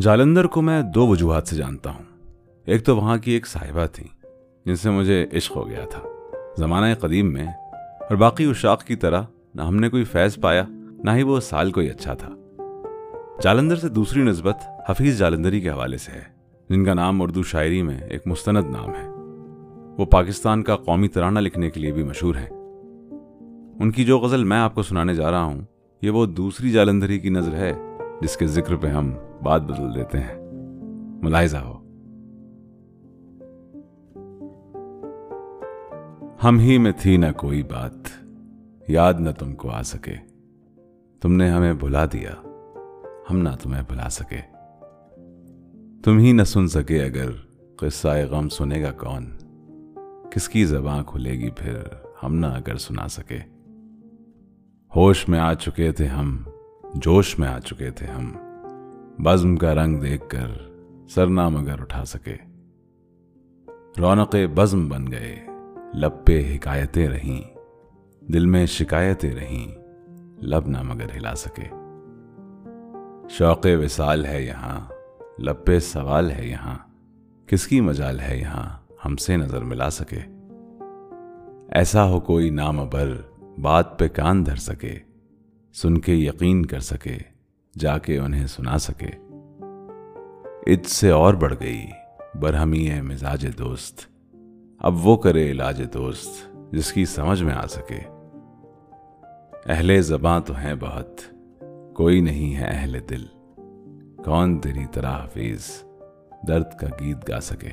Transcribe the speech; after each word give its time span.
جالندر 0.00 0.44
کو 0.44 0.62
میں 0.62 0.82
دو 0.82 1.06
وجوہات 1.06 1.48
سے 1.48 1.56
جانتا 1.56 1.90
ہوں۔ 1.90 2.02
ایک 2.64 2.84
تو 2.84 2.96
وہاں 2.96 3.16
کی 3.16 3.32
ایک 3.32 3.46
صاحبہ 3.46 3.86
تھی 3.92 4.04
جن 4.66 4.76
سے 4.76 4.90
مجھے 4.90 5.26
عشق 5.32 5.56
ہو 5.56 5.68
گیا 5.68 5.84
تھا۔ 5.90 6.00
زمانہ 6.58 6.94
قدیم 6.94 7.32
میں 7.32 7.46
اور 8.00 8.14
باقی 8.14 8.50
اشاق 8.50 8.84
کی 8.84 8.96
طرح 8.96 9.22
نہ 9.54 9.62
ہم 9.62 9.76
نے 9.76 9.88
کوئی 9.88 10.04
فیض 10.04 10.38
پایا، 10.38 10.64
نہ 11.04 11.10
ہی 11.10 11.22
وہ 11.22 11.40
سال 11.40 11.72
کوئی 11.72 11.90
اچھا 11.90 12.14
تھا۔ 12.14 12.28
جالندر 13.42 13.76
سے 13.76 13.88
دوسری 13.88 14.22
نسبت 14.22 14.56
حفیظ 14.88 15.18
جالندری 15.18 15.60
کے 15.60 15.70
حوالے 15.70 15.96
سے 15.96 16.12
ہے، 16.12 16.22
جن 16.68 16.84
کا 16.84 16.94
نام 16.94 17.22
اردو 17.22 17.42
شاعری 17.42 17.82
میں 17.82 18.00
ایک 18.00 18.26
مستند 18.26 18.64
نام 18.70 18.90
ہے۔ 18.90 19.08
وہ 19.98 20.04
پاکستان 20.04 20.62
کا 20.62 20.76
قومی 20.76 21.08
ترانہ 21.08 21.38
لکھنے 21.38 21.70
کے 21.70 21.80
لیے 21.80 21.92
بھی 21.92 22.02
مشہور 22.02 22.34
ہیں۔ 22.34 22.50
ان 23.80 23.90
کی 23.90 24.04
جو 24.04 24.18
غزل 24.18 24.44
میں 24.44 24.56
آپ 24.56 24.74
کو 24.74 24.82
سنانے 24.82 25.14
جا 25.14 25.30
رہا 25.30 25.44
ہوں، 25.44 25.60
یہ 26.02 26.10
وہ 26.10 26.26
دوسری 26.26 26.70
جالندری 26.70 27.18
کی 27.18 27.28
نظر 27.28 27.54
ہے 27.54 27.72
جس 28.22 28.36
کے 28.36 28.46
ذکر 28.46 28.76
پہ 28.76 28.86
ہم 28.86 29.12
بات 29.42 29.62
بدل 29.62 29.94
دیتے 29.94 30.18
ہیں۔ 30.18 30.34
ملاحظہ 31.22 31.56
ہو۔ 31.56 31.78
ہم 36.44 36.58
ہی 36.58 36.78
میں 36.78 36.92
تھی 36.98 37.16
نہ 37.16 37.26
کوئی 37.36 37.62
بات۔ 37.62 37.92
یاد 38.88 39.14
نہ 39.18 39.30
تم 39.30 39.54
کو 39.54 39.70
آ 39.70 39.82
سکے۔ 39.82 40.14
تم 41.20 41.32
نے 41.32 41.50
ہمیں 41.50 41.74
بلا 41.74 42.04
دیا۔ 42.04 42.30
ہم 43.30 43.38
نہ 43.38 43.48
تمہیں 43.62 43.82
بلا 43.88 44.08
سکے۔ 44.08 44.40
تم 46.04 46.18
ہی 46.18 46.32
نہ 46.32 46.42
سن 46.42 46.68
سکے 46.68 47.04
اگر 47.04 47.30
قصہ 47.76 48.08
غم 48.08 48.48
سنے 48.48 48.82
گا 48.82 48.92
کون۔ 48.92 49.26
کس 50.30 50.48
کی 50.48 50.64
زباں 50.64 51.02
کھلے 51.02 51.32
گی 51.32 51.50
پھر 51.50 51.78
ہم 52.22 52.34
نہ 52.34 52.46
اگر 52.46 52.76
سنا 52.76 53.08
سکے۔ 53.08 53.38
ہوش 54.96 55.28
میں 55.28 55.38
آ 55.38 55.54
چکے 55.54 55.92
تھے 55.92 56.06
ہم۔ 56.06 56.42
جوش 56.94 57.38
میں 57.38 57.48
آ 57.48 57.58
چکے 57.58 57.90
تھے 57.90 58.06
ہم۔ 58.06 58.51
بزم 59.18 59.56
کا 59.56 59.74
رنگ 59.74 60.00
دیکھ 60.00 60.28
کر 60.28 60.48
سرنا 61.08 61.48
مگر 61.48 61.80
اٹھا 61.80 62.04
سکے۔ 62.04 62.36
رونق 63.98 64.36
بزم 64.54 64.88
بن 64.88 65.12
گئے 65.12 65.46
لب 65.94 66.24
پہ 66.24 66.54
حکایتیں 66.54 67.08
رہیں، 67.08 67.42
دل 68.20 68.46
میں 68.46 68.66
شکایتیں 68.66 69.34
رہیں، 69.34 69.74
لب 70.42 70.68
نہ 70.68 70.82
مگر 70.82 71.06
ہلا 71.16 71.34
سکے۔ 71.34 71.68
شوق 73.28 73.66
وصال 73.84 74.26
ہے 74.26 74.42
یہاں، 74.42 74.80
لب 75.38 75.64
پہ 75.64 75.78
سوال 75.78 76.30
ہے 76.30 76.46
یہاں، 76.46 76.78
کس 77.46 77.66
کی 77.66 77.80
مجال 77.80 78.20
ہے 78.20 78.38
یہاں 78.38 78.78
ہم 79.04 79.16
سے 79.16 79.36
نظر 79.36 79.62
ملا 79.62 79.90
سکے۔ 79.90 80.20
ایسا 81.68 82.08
ہو 82.08 82.20
کوئی 82.20 82.50
نام 82.50 82.88
بر 82.88 83.16
بات 83.58 83.98
پہ 83.98 84.08
کان 84.08 84.46
دھر 84.46 84.56
سکے، 84.56 84.98
سن 85.72 85.98
کے 85.98 86.14
یقین 86.14 86.66
کر 86.66 86.80
سکے۔ 86.80 87.31
جا 87.78 87.98
کے 87.98 88.18
انہیں 88.18 88.46
سنا 88.46 88.78
سکے۔ 88.78 89.10
عد 90.66 90.86
سے 90.86 91.10
اور 91.10 91.34
بڑھ 91.34 91.54
گئی، 91.60 91.86
برہمی 92.34 92.90
ہے 92.90 93.02
مزاج 93.02 93.46
دوست۔ 93.58 94.00
اب 94.78 95.06
وہ 95.06 95.16
کرے 95.16 95.50
علاج 95.50 95.82
دوست، 95.94 96.56
جس 96.72 96.92
کی 96.92 97.04
سمجھ 97.04 97.42
میں 97.42 97.54
آ 97.54 97.66
سکے۔ 97.66 98.00
اہل 99.66 100.02
زباں 100.02 100.40
تو 100.40 100.54
ہیں 100.54 100.74
بہت، 100.80 101.20
کوئی 101.94 102.20
نہیں 102.20 102.56
ہے 102.56 102.64
اہل 102.64 102.96
دل۔ 103.10 103.26
کون 104.24 104.60
تیری 104.60 104.86
طرح 104.92 105.24
حفیظ؟ 105.24 105.66
درد 106.48 106.78
کا 106.80 106.86
گیت 107.00 107.30
گا 107.30 107.40
سکے۔ 107.40 107.70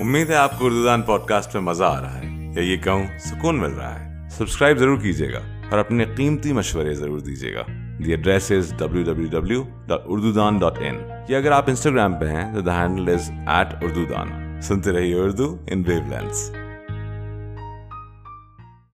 امید 0.00 0.30
ہے 0.30 0.34
آپ 0.34 0.58
کو 0.58 0.66
اردو 0.66 0.84
دان 0.84 1.02
پوڈ 1.02 1.20
کاسٹ 1.26 1.54
میں 1.54 1.62
مزہ 1.62 1.84
آ 1.84 2.00
رہا 2.00 2.18
ہے، 2.18 2.52
یا 2.56 2.60
یہ 2.60 2.76
کہوں، 2.76 3.02
سکون 3.18 3.58
مل 3.58 3.70
رہا 3.70 4.00
ہے۔ 4.00 4.07
سبسکرائب 4.30 4.78
ضرور 4.78 4.98
کیجیے 5.00 5.32
گا 5.32 5.40
اور 5.70 5.78
اپنے 5.78 6.04
قیمتی 6.16 6.52
مشورے 6.52 6.94
ضرور 6.94 7.18
دیجیے 7.18 7.54
گا۔ 7.54 7.62
The 8.04 8.10
address 8.10 8.50
is 8.50 8.72
W 8.78 9.02
W 9.02 9.26
W 9.30 9.64
dot 9.86 10.00
Urdu 10.06 10.32
Daan 10.32 10.58
dot 10.58 10.78
in 10.78 10.98
یا 11.28 11.38
اگر 11.38 11.52
آپ 11.52 11.64
انسٹاگرام 11.68 12.14
پہ 12.14 12.26
ہیں 12.26 12.54
تو 12.54 12.60
the 12.60 12.82
handle 12.82 13.12
is 13.14 13.30
at 13.46 13.84
Urdu 13.84 14.04
Daan 14.04 14.60
سنتے 14.62 14.92
رہیے 14.92 15.14
اردو 15.14 15.56
ان 15.66 15.82
ویو 15.86 16.00
لینس 16.08 16.50